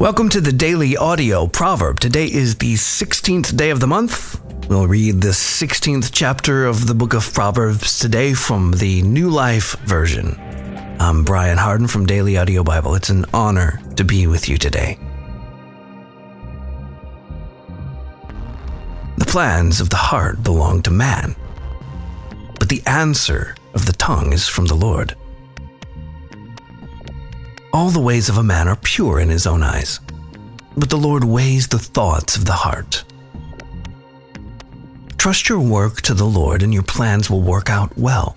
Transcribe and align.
Welcome 0.00 0.30
to 0.30 0.40
the 0.40 0.50
daily 0.50 0.96
audio 0.96 1.46
proverb. 1.46 2.00
Today 2.00 2.24
is 2.24 2.56
the 2.56 2.72
16th 2.72 3.54
day 3.54 3.68
of 3.68 3.80
the 3.80 3.86
month. 3.86 4.40
We'll 4.66 4.86
read 4.86 5.20
the 5.20 5.28
16th 5.28 6.08
chapter 6.10 6.64
of 6.64 6.86
the 6.86 6.94
book 6.94 7.12
of 7.12 7.34
Proverbs 7.34 7.98
today 7.98 8.32
from 8.32 8.72
the 8.72 9.02
New 9.02 9.28
Life 9.28 9.78
version. 9.80 10.40
I'm 10.98 11.22
Brian 11.22 11.58
Hardin 11.58 11.86
from 11.86 12.06
Daily 12.06 12.38
Audio 12.38 12.64
Bible. 12.64 12.94
It's 12.94 13.10
an 13.10 13.26
honor 13.34 13.78
to 13.96 14.02
be 14.02 14.26
with 14.26 14.48
you 14.48 14.56
today. 14.56 14.98
The 19.18 19.26
plans 19.26 19.82
of 19.82 19.90
the 19.90 19.96
heart 19.96 20.42
belong 20.42 20.80
to 20.84 20.90
man, 20.90 21.36
but 22.58 22.70
the 22.70 22.82
answer 22.86 23.54
of 23.74 23.84
the 23.84 23.92
tongue 23.92 24.32
is 24.32 24.48
from 24.48 24.64
the 24.64 24.74
Lord. 24.74 25.14
All 27.72 27.90
the 27.90 28.00
ways 28.00 28.28
of 28.28 28.36
a 28.36 28.42
man 28.42 28.66
are 28.66 28.76
pure 28.76 29.20
in 29.20 29.28
his 29.28 29.46
own 29.46 29.62
eyes, 29.62 30.00
but 30.76 30.90
the 30.90 30.96
Lord 30.96 31.22
weighs 31.22 31.68
the 31.68 31.78
thoughts 31.78 32.36
of 32.36 32.44
the 32.44 32.52
heart. 32.52 33.04
Trust 35.18 35.48
your 35.48 35.60
work 35.60 36.00
to 36.02 36.14
the 36.14 36.24
Lord, 36.24 36.62
and 36.62 36.74
your 36.74 36.82
plans 36.82 37.30
will 37.30 37.42
work 37.42 37.70
out 37.70 37.96
well. 37.96 38.34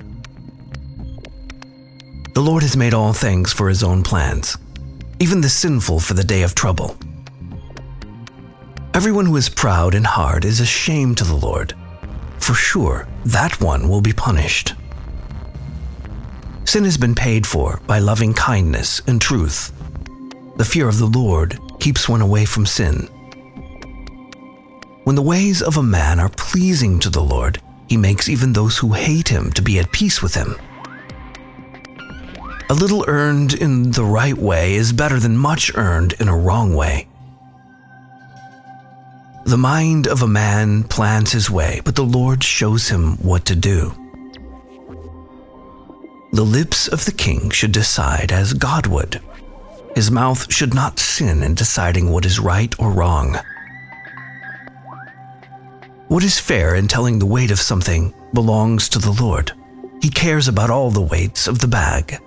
The 2.34 2.42
Lord 2.42 2.62
has 2.62 2.78
made 2.78 2.94
all 2.94 3.14
things 3.14 3.52
for 3.52 3.70
his 3.70 3.82
own 3.84 4.04
plans, 4.04 4.58
even 5.20 5.42
the 5.42 5.50
sinful 5.50 6.00
for 6.00 6.14
the 6.14 6.24
day 6.24 6.44
of 6.44 6.54
trouble. 6.54 6.96
Everyone 8.94 9.26
who 9.26 9.38
is 9.38 9.50
proud 9.50 9.96
in 9.96 10.04
heart 10.04 10.46
is 10.46 10.60
a 10.60 10.66
shame 10.66 11.16
to 11.16 11.24
the 11.24 11.36
Lord. 11.36 11.74
For 12.38 12.54
sure, 12.54 13.08
that 13.26 13.60
one 13.60 13.90
will 13.90 14.02
be 14.02 14.14
punished. 14.14 14.76
Sin 16.74 16.86
has 16.86 16.98
been 16.98 17.14
paid 17.14 17.46
for 17.46 17.80
by 17.86 18.00
loving 18.00 18.34
kindness 18.34 19.00
and 19.06 19.22
truth. 19.22 19.72
The 20.56 20.66
fear 20.66 20.90
of 20.90 20.98
the 20.98 21.06
Lord 21.06 21.60
keeps 21.80 22.10
one 22.10 22.22
away 22.22 22.46
from 22.46 22.66
sin. 22.66 23.08
When 25.04 25.16
the 25.16 25.22
ways 25.22 25.62
of 25.62 25.78
a 25.78 25.84
man 25.84 26.20
are 26.20 26.30
pleasing 26.30 26.98
to 27.02 27.12
the 27.12 27.22
Lord, 27.22 27.62
he 27.88 27.96
makes 27.96 28.28
even 28.28 28.54
those 28.54 28.76
who 28.76 28.94
hate 28.94 29.28
him 29.28 29.52
to 29.52 29.62
be 29.62 29.78
at 29.78 29.92
peace 29.92 30.24
with 30.24 30.34
him. 30.34 30.56
A 32.72 32.74
little 32.74 33.06
earned 33.08 33.54
in 33.54 33.92
the 33.92 34.04
right 34.04 34.36
way 34.36 34.74
is 34.74 34.92
better 34.92 35.20
than 35.20 35.38
much 35.38 35.78
earned 35.78 36.14
in 36.14 36.28
a 36.28 36.36
wrong 36.36 36.74
way. 36.74 37.08
The 39.46 39.60
mind 39.60 40.08
of 40.08 40.24
a 40.24 40.28
man 40.28 40.86
plans 40.86 41.34
his 41.34 41.52
way, 41.52 41.82
but 41.86 41.96
the 41.96 42.02
Lord 42.02 42.44
shows 42.44 42.88
him 42.88 43.18
what 43.18 43.46
to 43.46 43.56
do. 43.56 43.94
The 46.34 46.44
lips 46.44 46.88
of 46.88 47.06
the 47.06 47.12
king 47.12 47.52
should 47.52 47.72
decide 47.72 48.32
as 48.32 48.54
God 48.54 48.88
would. 48.88 49.22
His 49.94 50.10
mouth 50.10 50.52
should 50.52 50.74
not 50.74 50.98
sin 50.98 51.44
in 51.44 51.54
deciding 51.54 52.10
what 52.10 52.26
is 52.26 52.40
right 52.40 52.74
or 52.80 52.90
wrong. 52.90 53.38
What 56.08 56.24
is 56.24 56.40
fair 56.40 56.74
in 56.74 56.88
telling 56.88 57.20
the 57.20 57.28
weight 57.28 57.52
of 57.52 57.60
something 57.60 58.16
belongs 58.34 58.90
to 58.90 59.00
the 59.00 59.12
Lord. 59.12 59.52
He 60.02 60.10
cares 60.10 60.48
about 60.48 60.72
all 60.72 60.90
the 60.90 61.02
weights 61.02 61.48
of 61.48 61.60
the 61.60 61.68
bag. 61.68 62.20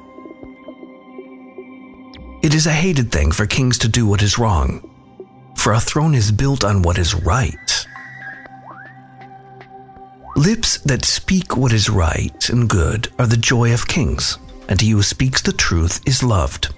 It 2.45 2.55
is 2.55 2.69
a 2.69 2.73
hated 2.73 3.11
thing 3.11 3.33
for 3.33 3.45
kings 3.45 3.77
to 3.79 3.89
do 3.89 4.07
what 4.07 4.23
is 4.23 4.39
wrong, 4.39 4.89
for 5.57 5.73
a 5.73 5.81
throne 5.81 6.15
is 6.15 6.31
built 6.31 6.63
on 6.63 6.83
what 6.83 6.97
is 6.97 7.13
right. 7.13 7.66
Lips 10.47 10.79
that 10.83 11.05
speak 11.05 11.57
what 11.57 11.73
is 11.73 11.91
right 11.91 12.49
and 12.51 12.69
good 12.69 13.09
are 13.19 13.27
the 13.27 13.37
joy 13.37 13.75
of 13.75 13.89
kings, 13.89 14.39
and 14.69 14.81
he 14.81 14.91
who 14.91 15.03
speaks 15.03 15.43
the 15.43 15.53
truth 15.53 16.01
is 16.07 16.23
loved. 16.23 16.73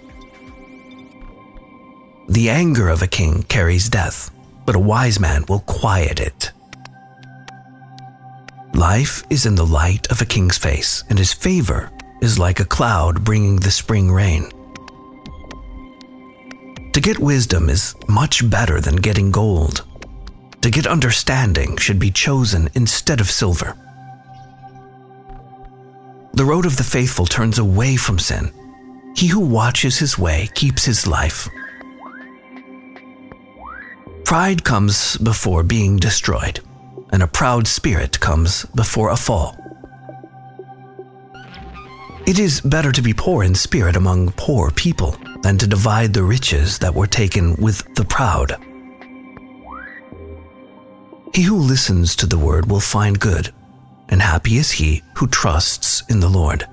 The 2.30 2.48
anger 2.48 2.88
of 2.88 3.02
a 3.02 3.06
king 3.06 3.42
carries 3.42 3.90
death, 3.90 4.30
but 4.64 4.74
a 4.74 4.78
wise 4.78 5.20
man 5.20 5.44
will 5.50 5.60
quiet 5.60 6.18
it. 6.18 6.50
Life 8.72 9.22
is 9.28 9.44
in 9.44 9.54
the 9.54 9.66
light 9.66 10.06
of 10.10 10.22
a 10.22 10.30
king's 10.34 10.56
face, 10.56 11.04
and 11.10 11.18
his 11.18 11.34
favor 11.34 11.90
is 12.22 12.38
like 12.38 12.60
a 12.60 12.64
cloud 12.76 13.22
bringing 13.22 13.56
the 13.56 13.70
spring 13.70 14.10
rain. 14.10 14.50
To 16.94 17.02
get 17.02 17.18
wisdom 17.18 17.68
is 17.68 17.94
much 18.08 18.48
better 18.48 18.80
than 18.80 18.96
getting 18.96 19.30
gold 19.30 19.84
to 20.62 20.70
get 20.70 20.86
understanding 20.86 21.76
should 21.76 21.98
be 21.98 22.10
chosen 22.10 22.68
instead 22.74 23.20
of 23.20 23.30
silver. 23.30 23.76
The 26.34 26.44
road 26.44 26.66
of 26.66 26.76
the 26.76 26.84
faithful 26.84 27.26
turns 27.26 27.58
away 27.58 27.96
from 27.96 28.18
sin. 28.18 28.52
He 29.16 29.26
who 29.26 29.40
watches 29.40 29.98
his 29.98 30.18
way 30.18 30.48
keeps 30.54 30.84
his 30.84 31.06
life. 31.06 31.48
Pride 34.24 34.62
comes 34.62 35.16
before 35.16 35.62
being 35.62 35.96
destroyed, 35.96 36.60
and 37.10 37.22
a 37.22 37.26
proud 37.26 37.66
spirit 37.66 38.20
comes 38.20 38.66
before 38.74 39.10
a 39.10 39.16
fall. 39.16 39.56
It 42.26 42.38
is 42.38 42.60
better 42.60 42.92
to 42.92 43.00
be 43.00 43.14
poor 43.14 43.42
in 43.42 43.54
spirit 43.54 43.96
among 43.96 44.32
poor 44.32 44.70
people 44.70 45.16
than 45.40 45.56
to 45.58 45.66
divide 45.66 46.12
the 46.12 46.22
riches 46.22 46.78
that 46.80 46.94
were 46.94 47.06
taken 47.06 47.56
with 47.56 47.82
the 47.94 48.04
proud. 48.04 48.54
He 51.38 51.44
who 51.44 51.58
listens 51.58 52.16
to 52.16 52.26
the 52.26 52.36
word 52.36 52.68
will 52.68 52.80
find 52.80 53.20
good, 53.20 53.52
and 54.08 54.20
happy 54.20 54.56
is 54.56 54.72
he 54.72 55.04
who 55.14 55.28
trusts 55.28 56.02
in 56.08 56.18
the 56.18 56.28
Lord. 56.28 56.66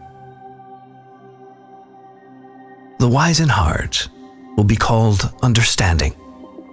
The 2.98 3.08
wise 3.08 3.40
in 3.40 3.50
heart 3.50 4.10
will 4.58 4.64
be 4.64 4.76
called 4.76 5.32
understanding, 5.44 6.16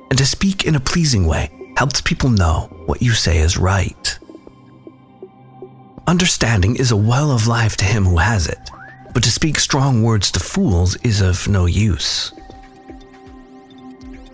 and 0.08 0.16
to 0.16 0.25
speak 0.25 0.64
in 0.64 0.75
a 0.75 0.81
pleasing 0.81 1.26
way 1.26 1.50
helps 1.76 2.00
people 2.00 2.31
know 2.31 2.70
what 2.86 3.02
you 3.02 3.12
say 3.12 3.36
is 3.36 3.58
right. 3.58 4.19
Understanding 6.06 6.76
is 6.76 6.92
a 6.92 6.97
well 6.97 7.31
of 7.31 7.47
life 7.47 7.76
to 7.76 7.84
him 7.84 8.06
who 8.06 8.16
has 8.16 8.47
it, 8.47 8.70
but 9.12 9.22
to 9.25 9.31
speak 9.31 9.60
strong 9.60 10.02
words 10.02 10.31
to 10.31 10.41
fools 10.41 10.97
is 11.04 11.20
of 11.20 11.47
no 11.47 11.66
use. 11.66 12.32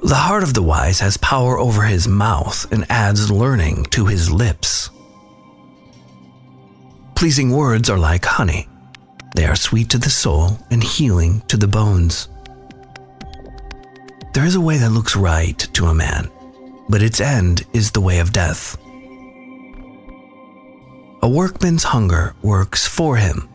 The 0.08 0.14
heart 0.14 0.42
of 0.42 0.54
the 0.54 0.62
wise 0.62 1.00
has 1.00 1.18
power 1.18 1.58
over 1.58 1.82
his 1.82 2.08
mouth 2.08 2.72
and 2.72 2.86
adds 2.88 3.30
learning 3.30 3.84
to 3.90 4.06
his 4.06 4.30
lips. 4.30 4.88
Pleasing 7.14 7.50
words 7.50 7.90
are 7.90 7.98
like 7.98 8.24
honey. 8.24 8.66
They 9.36 9.44
are 9.44 9.54
sweet 9.54 9.90
to 9.90 9.98
the 9.98 10.08
soul 10.08 10.58
and 10.70 10.82
healing 10.82 11.42
to 11.48 11.58
the 11.58 11.68
bones. 11.68 12.28
There 14.32 14.46
is 14.46 14.54
a 14.54 14.62
way 14.62 14.78
that 14.78 14.92
looks 14.92 15.14
right 15.14 15.58
to 15.74 15.88
a 15.88 15.94
man, 15.94 16.30
but 16.88 17.02
its 17.02 17.20
end 17.20 17.66
is 17.74 17.90
the 17.90 18.00
way 18.00 18.18
of 18.18 18.32
death. 18.32 18.78
A 21.20 21.28
workman's 21.28 21.84
hunger 21.84 22.34
works 22.40 22.88
for 22.88 23.16
him. 23.16 23.46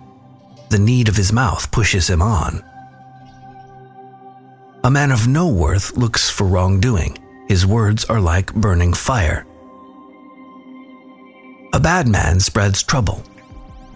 The 0.69 0.77
need 0.77 1.09
of 1.09 1.17
his 1.17 1.33
mouth 1.33 1.71
pushes 1.71 2.07
him 2.07 2.21
on. 2.21 2.63
A 4.85 4.91
man 4.91 5.11
of 5.11 5.29
no 5.29 5.47
worth 5.47 5.95
looks 5.95 6.29
for 6.29 6.45
wrongdoing. 6.45 7.17
His 7.47 7.65
words 7.65 8.03
are 8.05 8.19
like 8.19 8.53
burning 8.53 8.91
fire. 8.91 9.45
A 11.71 11.79
bad 11.79 12.05
man 12.05 12.41
spreads 12.41 12.83
trouble. 12.83 13.23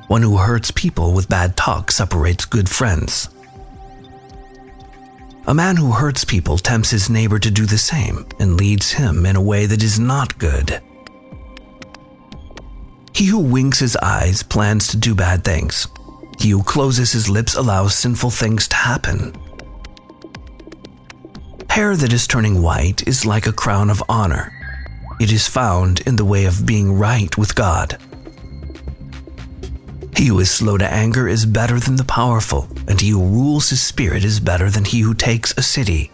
One 0.07 0.21
who 0.21 0.37
hurts 0.37 0.71
people 0.71 1.13
with 1.13 1.27
bad 1.27 1.57
talk 1.57 1.91
separates 1.91 2.45
good 2.45 2.69
friends. 2.69 3.27
A 5.47 5.53
man 5.53 5.75
who 5.75 5.91
hurts 5.91 6.23
people 6.23 6.57
tempts 6.57 6.89
his 6.89 7.09
neighbor 7.09 7.37
to 7.37 7.51
do 7.51 7.65
the 7.65 7.77
same 7.77 8.25
and 8.39 8.55
leads 8.55 8.89
him 8.89 9.25
in 9.25 9.35
a 9.35 9.41
way 9.41 9.65
that 9.65 9.83
is 9.83 9.99
not 9.99 10.37
good. 10.39 10.81
He 13.13 13.25
who 13.25 13.39
winks 13.39 13.79
his 13.79 13.97
eyes 13.97 14.41
plans 14.41 14.87
to 14.87 14.97
do 14.97 15.13
bad 15.13 15.43
things. 15.43 15.87
He 16.39 16.51
who 16.51 16.63
closes 16.63 17.11
his 17.11 17.27
lips 17.27 17.55
allows 17.55 17.93
sinful 17.93 18.29
things 18.29 18.69
to 18.69 18.75
happen. 18.77 19.33
Hair 21.77 21.95
that 21.97 22.11
is 22.11 22.25
turning 22.25 22.63
white 22.63 23.07
is 23.07 23.23
like 23.23 23.45
a 23.45 23.53
crown 23.53 23.91
of 23.91 24.01
honor. 24.09 24.51
It 25.19 25.31
is 25.31 25.47
found 25.47 25.99
in 26.07 26.15
the 26.15 26.25
way 26.25 26.45
of 26.45 26.65
being 26.65 26.97
right 26.97 27.37
with 27.37 27.53
God. 27.53 28.01
He 30.15 30.25
who 30.25 30.39
is 30.39 30.49
slow 30.49 30.79
to 30.79 30.91
anger 30.91 31.27
is 31.27 31.45
better 31.45 31.79
than 31.79 31.95
the 31.95 32.03
powerful, 32.03 32.67
and 32.87 32.99
he 32.99 33.09
who 33.09 33.23
rules 33.23 33.69
his 33.69 33.79
spirit 33.79 34.23
is 34.23 34.39
better 34.39 34.71
than 34.71 34.85
he 34.85 35.01
who 35.01 35.13
takes 35.13 35.55
a 35.55 35.61
city. 35.61 36.09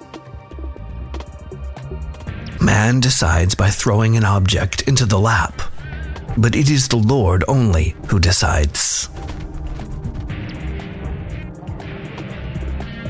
Man 2.60 3.00
decides 3.00 3.56
by 3.56 3.70
throwing 3.70 4.18
an 4.18 4.26
object 4.26 4.82
into 4.82 5.06
the 5.06 5.18
lap, 5.18 5.62
but 6.36 6.58
it 6.58 6.70
is 6.70 6.90
the 6.90 6.98
Lord 6.98 7.46
only 7.48 7.96
who 8.10 8.20
decides. 8.20 9.08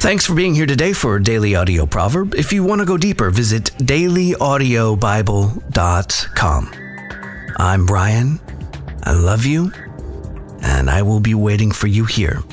Thanks 0.04 0.26
for 0.26 0.36
being 0.36 0.54
here 0.54 0.66
today 0.66 0.92
for 0.92 1.18
Daily 1.18 1.56
Audio 1.56 1.86
Proverb. 1.86 2.36
If 2.36 2.52
you 2.52 2.66
want 2.66 2.82
to 2.82 2.86
go 2.86 2.98
deeper, 2.98 3.30
visit 3.30 3.72
dailyaudiobible.com. 3.78 6.74
I'm 7.56 7.86
Brian. 7.86 8.42
I 9.04 9.14
love 9.14 9.46
you, 9.46 9.72
and 10.62 10.90
I 10.90 11.04
will 11.04 11.22
be 11.22 11.36
waiting 11.36 11.72
for 11.72 11.88
you 11.88 12.04
here 12.04 12.44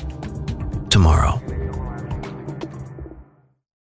tomorrow. 0.89 1.41